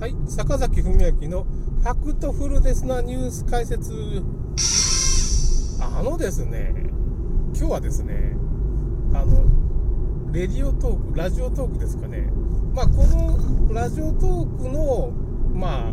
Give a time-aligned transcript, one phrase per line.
[0.00, 1.44] はい、坂崎文明の
[1.82, 4.22] ファクトフルですなニュース解説。
[5.78, 6.72] あのですね、
[7.54, 8.34] 今日はですね、
[9.12, 9.44] あの、
[10.32, 12.32] レディオトーク、ラジオトークですかね。
[12.72, 15.12] まあ、このラジオトークの、
[15.52, 15.92] まあ、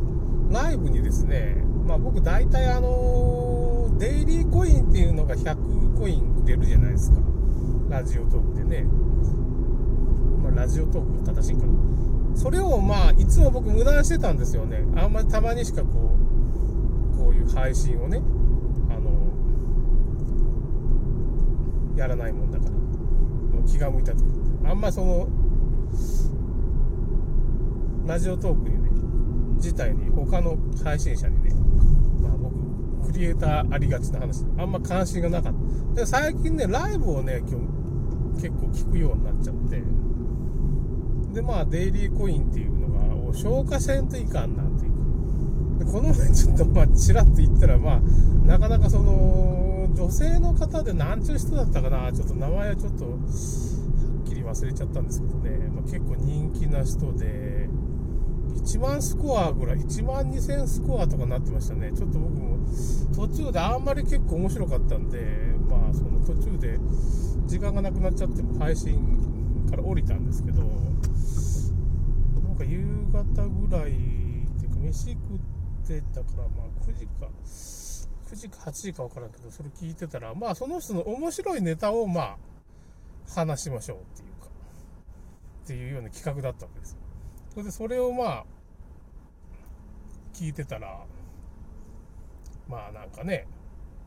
[0.54, 7.18] ライブにですね、まあ、僕大体あの、デイリーコインっていうのが100コインくれるじゃないですか。
[7.90, 8.86] ラジオトークでね。
[10.42, 12.07] まあ、ラジオトーク正しいかな。
[12.38, 14.86] それをまあ、いつも僕無駄してたんですよね。
[14.96, 16.16] あんまりたまにしかこ
[17.16, 18.22] う、こういう配信をね、
[18.92, 19.10] あの、
[21.98, 22.72] やらないもんだから。
[22.72, 22.78] も
[23.66, 24.24] う気が向いたと
[24.66, 25.28] あんまその、
[28.06, 28.90] ラジオトークにね、
[29.56, 31.50] 自体に他の配信者にね、
[32.22, 35.54] まあ僕、クリエイターありがちな話、あんま関心がなかっ
[35.96, 36.02] た。
[36.02, 37.60] で、最近ね、ライブをね、今
[38.38, 39.82] 日結構聞くようになっちゃって、
[41.38, 42.88] で、まあ、デイリーコインっていうの
[43.30, 45.78] が、消化せんといかんなっていう。
[45.78, 48.02] で、この前ちょっと、まあ、ちらっと言ったら、まあ、
[48.48, 57.70] なかなかその、女性の方で何ちゅう人だったかな、ちょっと名前はちょっと、はっきり忘れちゃったんですけどね、まあ、結構人気な人で、
[58.56, 61.92] 1万スコアぐらい、1万2000スコアとかなってましたね。
[61.96, 62.58] ちょっと僕も
[63.14, 65.20] 途中であんまり結構面白かったんで、
[65.70, 66.80] まあその途中で
[67.46, 70.64] 時間がなくなっちゃっても配信から降りたんですけど、
[73.24, 73.94] 方ぐらいっ
[74.60, 77.28] ていうか飯食ってたから、まあ9時か、
[78.30, 82.38] 9時か8時か分からんけど、それ聞いてたら、まあその人の面白いネタをまあ
[83.34, 84.48] 話しましょうっていうか、
[85.66, 86.98] っていうような企画だったわけですよ。
[87.52, 88.46] それでそれをまあ、
[90.34, 91.04] 聞いてたら、
[92.68, 93.48] まあなんかね、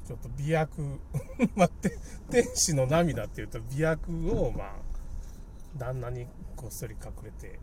[0.06, 1.00] ちょっと美薬、
[1.56, 1.98] まあ、て
[2.31, 4.72] 天使の涙っていうと美薬をまあ、
[5.77, 7.58] 旦那にこっそり隠れて、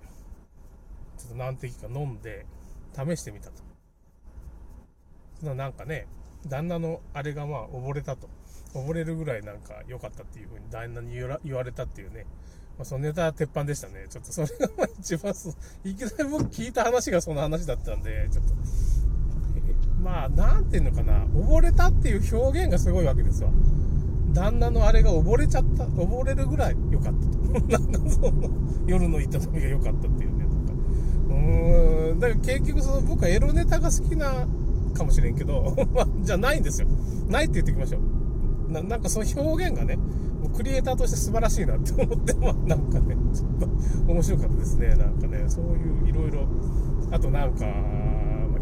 [1.17, 2.45] ちょっと何滴か飲んで
[2.93, 3.63] 試してみたと。
[5.39, 6.07] そのなんかね、
[6.47, 8.29] 旦那のあれがまあ溺れたと。
[8.73, 12.25] 溺れるぐらいなんか良かったっていうふうに旦那に言われたっていうね。
[12.77, 14.05] まあ、そのネタは鉄板でしたね。
[14.09, 15.49] ちょっとそれがまあ一番そ、
[15.83, 18.53] いきなり僕聞いた話がその話だったんで、ちょっと、
[20.03, 23.49] まあ、なんていうのかな、溺れたっていう表現がすごいわけですわ。
[24.33, 27.65] 旦那のあれが溺れちゃった、溺れるぐらい良かったと。
[27.67, 28.31] なんかその、
[28.85, 30.36] 夜の営みが良かったっていう、
[31.37, 34.47] うん、だから結局その僕はエロネタが好きな
[34.97, 35.75] かもしれんけど、
[36.21, 36.87] じゃないんですよ。
[37.29, 38.71] ないって言ってきましょう。
[38.71, 43.67] ななんかその表現がね、もうクリエイターとして素晴らしいなって思って、ま あなんかね、ちょっと
[44.11, 44.95] 面白かったですね。
[44.95, 46.47] なんかね、そういういろいろ、
[47.11, 47.65] あとなんか、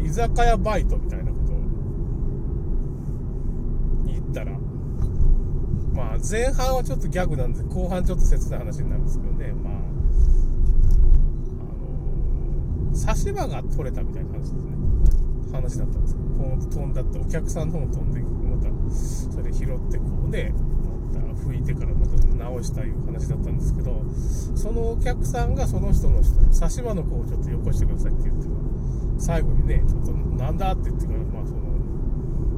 [0.00, 1.52] 居酒屋バイトみたいなこと
[4.04, 4.52] に言ったら、
[5.94, 9.74] まあ前半はちょっとギャグなんで、後半ちょっと切ない話になるんですけどね、まあ、
[12.96, 14.76] 差し歯が取れたみたいな話ですね。
[15.52, 16.18] 話だったんですよ。
[16.38, 20.52] こう飛んだってお客さんの方飛んで、またそれ拾ってこうね、
[21.12, 24.02] また拭いてからまた直したいう話だったんですけど、
[24.54, 28.48] そのお客さんがその人の人、差し歯の子をちょっとよこしてくださいって言って、
[29.18, 31.60] 最後にね、ちょっとなんだって言ってから、まあその、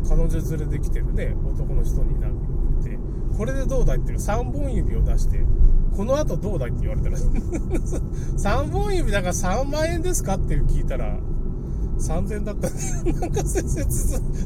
[0.09, 2.99] 彼女連れで来てるね、男の人になんか言われて、
[3.37, 5.45] これでどうだいっていう3本指を出して、
[5.97, 7.19] この後どうだいって言われたら、
[8.39, 11.19] 3本指だから3万円ですかって聞いたら、
[11.99, 12.73] 3000だったん、
[13.21, 13.63] なんか切、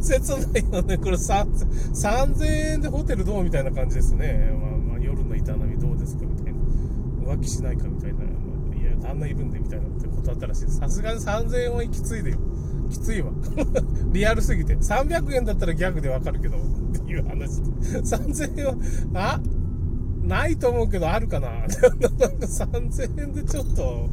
[0.01, 0.97] 切ないよね。
[0.99, 4.51] これ3000、円でホテルどうみたいな感じですね。
[4.61, 6.61] まあまあ夜の営みどうですかみたいな。
[7.35, 8.21] 浮気しないかみたいな。
[8.25, 10.79] いや、旦那いるんでみたいなってことあったらしいです。
[10.79, 12.39] さすがに3000円はきついでよ。
[12.91, 13.31] きついわ。
[14.13, 14.77] リアルすぎて。
[14.77, 16.61] 300円だったらギャグでわかるけど、っ
[16.93, 17.61] ていう話。
[17.61, 18.75] 3000円は、
[19.15, 19.41] あ
[20.23, 21.77] ないと思うけど、あるかな なんか
[22.47, 24.09] 3000円でちょっと、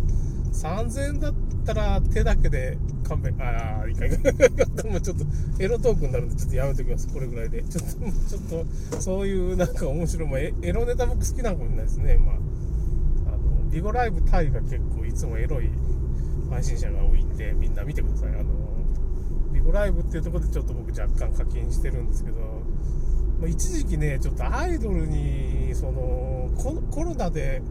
[0.51, 1.33] 3000円だっ
[1.65, 2.77] たら手だけで
[3.07, 4.17] 勘弁、ああ、いいかいか。
[4.89, 5.25] もちょっと
[5.59, 7.07] エロトークになるんでちょっとやめときます。
[7.07, 7.63] これぐらいで。
[7.63, 12.17] ちょっと、ちょっと、そういうなんか面白い、まあ、エロネタ僕好きなのかもしれないですね。
[12.17, 12.35] まあ、
[13.33, 15.69] あの、ビゴライブタイが結構いつもエロい
[16.49, 18.29] 配信者が多いんで、みんな見てください。
[18.29, 18.43] あの、
[19.53, 22.37] ビゴライブっていうところでちょっと僕若干課金してるんですけど、
[23.39, 26.49] ま、一時期ね、ちょっとアイドルに、その、
[26.91, 27.61] コロナで、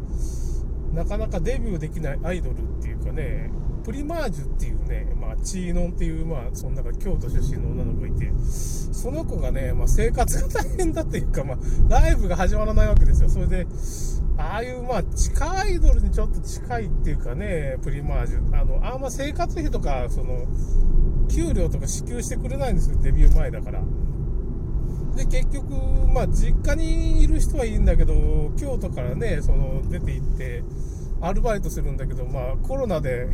[0.94, 3.50] なかなかデビューできないアイドルっていうかね、
[3.84, 8.30] プリマージュっていうね、まあ、チーノンっていう、まあ、その中京都出身の女の子がいて、
[8.92, 13.28] その子がね、まあ、生活が大変だっていうか、まあ、ライブが始まらないわけですよ。
[13.28, 13.66] それで、
[14.36, 18.60] ああいう、まあ、地下アイドルにちょっと近いっていうかね、プリマージュ。
[18.60, 20.46] あの、あんま生活費とか、その、
[21.28, 23.82] 給料とか支給してくれないんですよ、デビュー前だから。
[25.18, 25.74] で、結局、
[26.12, 28.14] まあ、実家にいる人はいいんだけど、
[28.58, 30.62] 京都からね、その、出て行って、
[31.20, 33.28] アルバイトするんだけど、まあ、コロナで、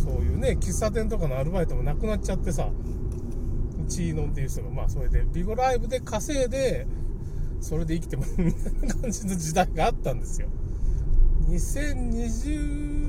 [0.00, 2.70] そういうね喫茶店とかのアルバイトもなくなっちゃってさ
[3.88, 6.86] チーノンっていう人がまあそれでビゴライブで稼いで
[7.60, 10.48] それで生きてもみたいな感じの時代があったんですよ。
[11.48, 13.00] 2020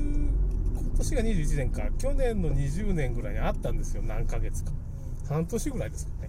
[0.74, 1.88] 今年が21年か。
[1.98, 4.02] 去年の20年ぐらいにあったんですよ。
[4.02, 4.72] 何ヶ月か。
[5.26, 6.28] 半年ぐらいですかね。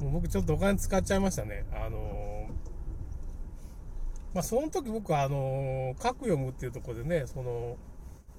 [0.00, 2.48] もう僕ちょっとお金使っちゃいましたねあの、
[4.34, 7.76] まあその時僕はあのー、核読むっていうところでねその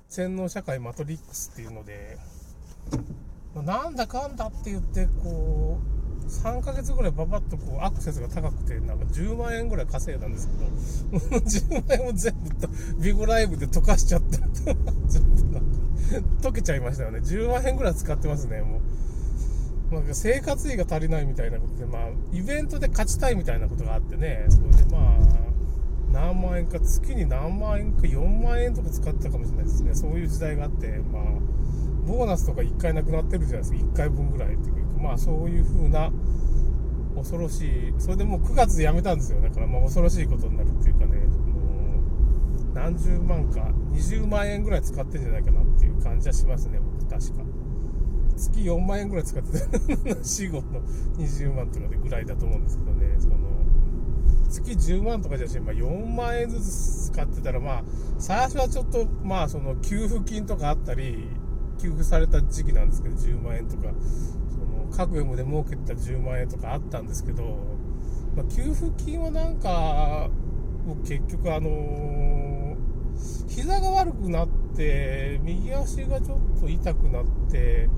[0.10, 2.18] 洗脳社会マトリックスっていうので、
[3.56, 5.96] ま、なんだかんだって言ってこう
[6.28, 15.68] 3ヶ月ぐらいババッとこうアクセスが高くて、なんか10万円ぐらい稼いだんですけど、 10万円を全部ビゴライブで溶かしちゃった全部なんか
[16.42, 17.20] 溶けちゃいましたよね。
[17.20, 18.82] 10万円ぐらい使ってますね、もう。
[19.92, 25.20] まあ、生活費が足りないみたいなことで、まあ、イベントで勝ちたいみたいなことがあってね、それでまあ、
[26.12, 29.94] 何万円か、月に何万円か4万円とか使ってたかもしれないですね。
[29.94, 31.24] そういう時代があって、まあ、
[32.08, 33.92] ボーナスとか1回なくなってるじゃないですか。
[33.92, 36.12] 1回分ぐらいっていうまあそういう風な
[37.16, 39.40] 恐ろしい、それでもう9月で辞めたんですよ。
[39.40, 42.00] だからまあ恐ろしいことになるっていうかね、も
[42.72, 47.44] う何十万か、20万円ぐらい使ってんじゃないかなっていう感じはしますね、僕確か。
[48.36, 50.82] 月4万円ぐらい使ってた、死後の
[51.18, 53.36] 20万とかでぐらいだと思うんですけどね、その、
[54.50, 57.84] 月10万とかじゃし、まあ、4万円ずつ使ってたら、まあ、
[58.18, 61.28] 最初はちょっと、まあ、その、給付金とかあったり、
[61.82, 63.90] 給付された時期なんですけど、10万円とか、
[64.50, 67.44] その各読むで儲けてた10万円とかあったんですけど、
[68.36, 70.30] まあ、給付金はなんか、
[71.04, 72.65] 結局あのー、
[73.48, 77.90] 膝が悪くなって、右足がちょっと痛くなって、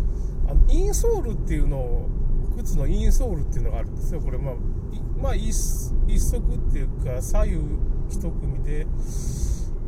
[0.48, 2.10] あのインソールっていうのを、
[2.58, 4.22] 靴のインソールっていうのがあるんですよ。
[4.22, 4.56] これまあ、
[5.22, 5.50] まあ一、
[6.08, 6.42] 一足っ
[6.72, 7.58] ていうか、左右
[8.10, 8.86] 一組で、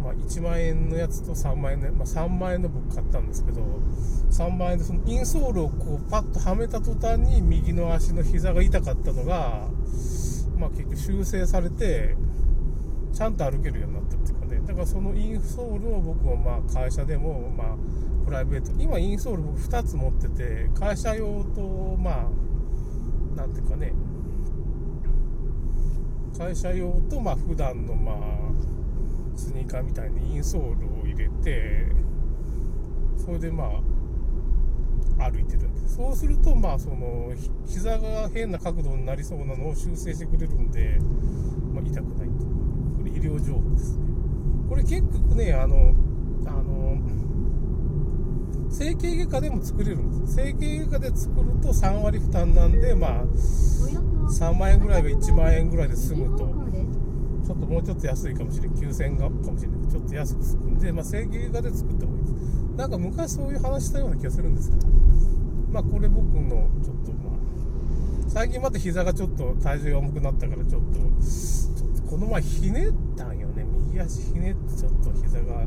[0.03, 3.61] まあ、1万円のやつと3万円の、まあ、3万円の僕買ったんですけど、
[4.31, 9.67] 3万円でそのインソールをこうパッとはめた途端に右の足の膝が痛かったのが、
[10.57, 12.15] まあ、結局修正されて、
[13.19, 17.75] ちゃんと歩けるようになったっていうかね、だからそのインソールを僕はまあ会社でも、まあ、
[18.23, 22.29] プライベート、今インソール僕2つ持ってて、会社用と、ま
[23.35, 23.91] あ、なんていうかね、
[26.37, 28.17] 会社用と、まあ、普段の、まあ、
[29.35, 31.87] スニーカーみたいにインソールを入れて
[33.17, 33.65] それでま
[35.19, 37.33] あ歩いてるんでそうするとまあその
[37.65, 40.97] 膝が変な角度になりそうなのを修正してくれるんで、
[41.73, 42.58] まあ、痛くないと。
[43.19, 44.03] 医療情報ですね。
[44.69, 45.93] これ結構ねあの
[46.45, 46.97] あの
[48.69, 50.35] 整形外科でも作れるんです。
[50.35, 56.47] 整形外科で作ると3割負担なんでまあ3万円ぐらいが1万円ぐらいで済むと。
[57.45, 58.73] ちょっともうちょっと安いかもしれん。
[58.73, 62.59] 9000円がかもしれないちょっと安く作るんで、まあ、整形画で作った方がいいです。
[62.77, 64.87] なんか昔そういう話したような気がするんですけど
[65.71, 70.99] まあこれ僕のちょっとまあ最近また膝がちょっと体重が重くなったからちょっと
[72.09, 73.63] この前ひねったんよね。
[73.87, 75.63] 右足ひねってちょっと膝が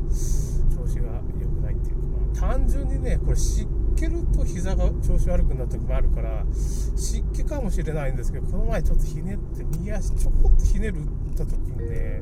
[0.75, 1.95] 調子が良くないっていう
[2.35, 11.03] か、単純にねこれ湿気ると膝が調子悪くなった時もあるから湿気かもしれないんですけどこの前ちょっとひねって右足ちょこっとひねるっ
[11.37, 12.21] た時にね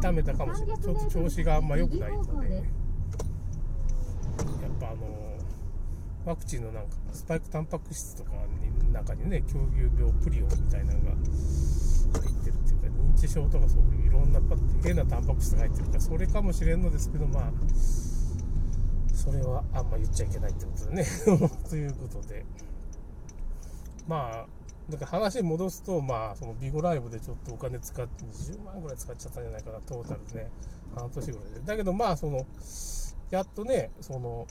[0.00, 0.78] 痛めたかもしれない。
[0.78, 2.56] ちょっと調子があんま良くないので。
[2.56, 2.64] やっ
[4.78, 5.36] ぱあの
[6.26, 8.32] ワクチンのなんかスパイクタンパク質とか
[8.86, 11.16] に中にね狂牛病プリオンみたいなのが入
[12.30, 12.56] ってる
[13.12, 14.40] 認知症とかそういういろんな
[14.82, 17.52] 変なタンパク質が入ってるからそれかもしれんのですけどまあ
[19.14, 21.04] それはあんま言っちゃいけないってことでね
[21.68, 22.44] ということで
[24.06, 24.58] まあ
[24.90, 30.50] だから話戻すと、まあ、そのビゴライブでちょっとお金使って、20万ぐらい使っちゃったんじゃないかな、トータルでね。
[30.96, 31.60] 半年ぐらいで。
[31.60, 32.46] だけど、まあ、その、
[33.30, 34.46] やっとね、その、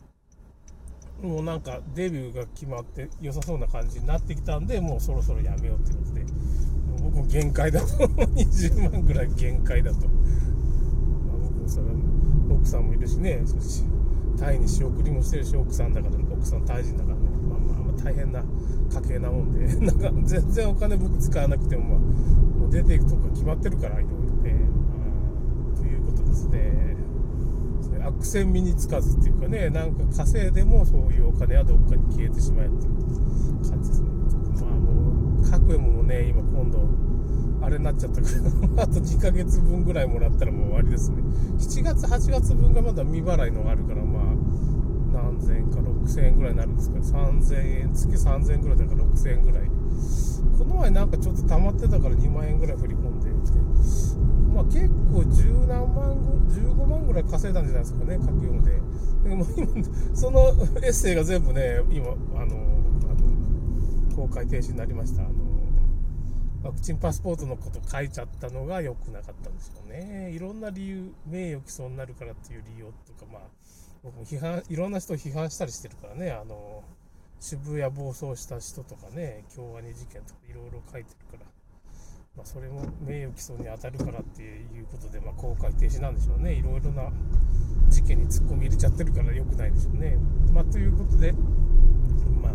[1.21, 6.25] もうなんかデビューが決まって良さそうな感じになってきたんで、もうそろそろやめようってことで、
[7.01, 9.99] 僕も限界だと、20万ぐらい限界だと。
[9.99, 10.09] まあ、
[11.37, 11.85] 僕もそれ
[12.49, 13.41] 奥さんもいるしね、
[14.37, 18.43] タイに仕送りもしてるし、奥さんだから、奥さんタイ人だからね、まあまあ、大変な。
[18.89, 21.99] 家計なもんで、 なんか全然お金僕使わなくても、まあ、
[22.59, 24.69] もう出ていくとか決まってるから、いろいろね。
[25.75, 26.96] ということですね。
[28.07, 34.09] 悪戦身につかずっていうかね、なんか稼いでもそういうお金はどっかに消えてしまえっていう感じですね。
[34.61, 36.79] まあもう、各もね、今今度、
[37.61, 38.29] あれになっちゃったか
[38.77, 41.17] ら あと2ヶ月分ぐらいもらったらもう終わりですね。
[41.57, 44.23] 7月、8月分がまだ未払いのがあるから、まあ、
[45.13, 49.67] 何千円か6000円ぐらいになるんですけど3000円月3000円ぐらいだから6000円ぐらい。
[50.57, 53.29] この前なんかちょっと溜まってたから2万円ぐらい振り込んで
[54.53, 56.15] まあ結構十何万
[56.49, 58.71] 15万ぐらい稼いだんじゃないですかね書き読んで。
[59.23, 59.67] でも今
[60.15, 60.39] その
[60.83, 65.21] エッセイが全部ね今あのあの公開停止になりました。
[65.21, 65.31] あの
[66.63, 70.31] ワクチンパスポートのこと書いちゃったのが良くなかったんでしょうね。
[70.31, 73.41] いろんな理由名誉毀損になるからっていう理由とかまあ
[74.03, 76.31] 僕も批判いろんな人を批判したりしてるからね。
[76.31, 76.83] あの
[77.39, 81.47] 渋谷暴走した人とかね京アニ事件とかいろいろ書いてるから。
[82.37, 87.09] まあ、それも名誉毀損に当たるからっていうことで、まあ、公開停止なんでしょうね、いろいろな
[87.89, 90.17] 事件に突っ込み入れちゃってるから良くないでしょうね。
[90.53, 92.53] まあ、ということで、まあ、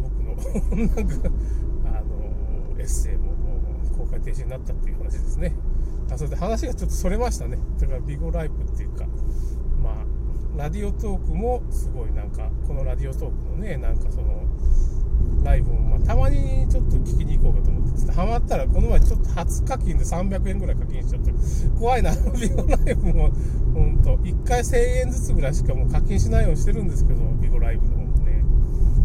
[0.00, 0.34] 僕の
[0.96, 1.28] なんか、
[2.88, 3.60] ッセイもも
[3.94, 5.54] う公開停止になったっていう話ですね。
[6.10, 7.58] あそれで話がちょっとそれましたね。
[7.78, 9.06] だから、ビゴライフっていうか、
[9.82, 9.94] まあ、
[10.56, 14.42] ラディオトークもすごいなんか、このラディオトークのね、なんかその、
[15.44, 21.32] ライブも、まあ、たまにちょっと聞きに行こうかと思って、ハマったら、この前ちょっと初課金で300円ぐらい課金しちゃって、
[21.78, 23.30] 怖いな、ビゴライブも、
[23.74, 28.44] ほんと、1回1000円ずつぐらいしかもう課金しないようにしてるんですけど、ビゴライブの方もね、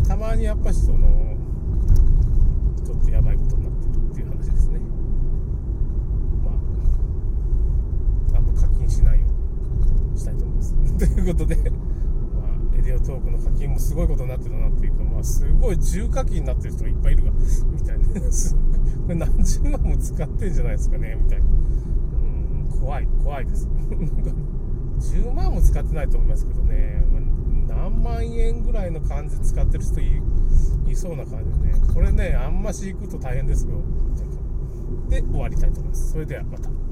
[0.08, 1.38] たまにやっぱしその、
[2.84, 4.80] ちょっとやばいことになってるっていう話ですね。
[6.44, 6.52] ま
[8.36, 10.36] あ、あんま課金しないようにしたい
[10.98, 11.24] とい。
[11.24, 11.62] うことで、ま
[12.76, 18.06] レディオトークの課金もすごいことになってるなっていうか、まあ、すごい重課金になってる人がいっぱいいるが、みたいな。
[19.04, 21.46] これ何十万も使ってんじゃないですかね、みたいな。
[21.46, 23.68] うん、怖い、怖いです。
[23.68, 24.32] なんか、
[25.00, 27.06] 10万も使ってないと思いますけどね、
[27.68, 30.22] ま、何万円ぐらいの感じで使ってる人い
[30.88, 33.82] いそうな感じでね、これね、あんまし行くと大変ですよ。
[35.10, 36.12] で、終わりたいと思います。
[36.12, 36.83] それではまた。